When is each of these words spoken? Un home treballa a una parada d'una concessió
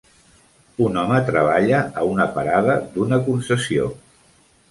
Un 0.85 0.95
home 1.01 1.19
treballa 1.27 1.81
a 2.03 2.07
una 2.13 2.25
parada 2.37 2.79
d'una 2.95 3.19
concessió 3.27 3.91